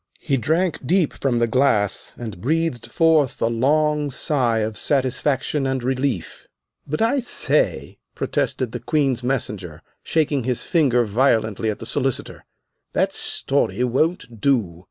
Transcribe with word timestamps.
He 0.19 0.35
drank 0.35 0.79
deep 0.83 1.13
from 1.13 1.37
the 1.37 1.45
glass, 1.45 2.15
and 2.17 2.41
breathed 2.41 2.87
forth 2.87 3.39
a 3.39 3.45
long 3.45 4.09
sigh 4.09 4.57
of 4.61 4.75
satisfaction 4.75 5.67
and 5.67 5.83
relief. 5.83 6.47
"But 6.87 7.03
I 7.03 7.19
say," 7.19 7.99
protested 8.15 8.71
the 8.71 8.79
Queen's 8.79 9.21
Messenger, 9.21 9.83
shaking 10.01 10.43
his 10.43 10.63
finger 10.63 11.05
violently 11.05 11.69
at 11.69 11.77
the 11.77 11.85
Solicitor, 11.85 12.45
"that 12.93 13.13
story 13.13 13.83
won't 13.83 14.41
do. 14.41 14.79